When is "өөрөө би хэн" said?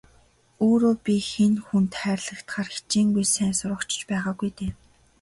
0.67-1.53